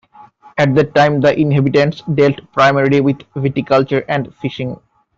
[0.57, 4.79] At that time, the inhabitants dealt primarily with viticulture and fishing.